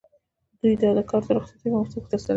دوی 0.61 0.73
دا 0.81 1.03
کار 1.09 1.21
د 1.27 1.29
رخصتیو 1.37 1.63
په 1.71 1.79
موسم 1.81 1.99
کې 2.01 2.09
ترسره 2.11 2.19
کوي 2.23 2.29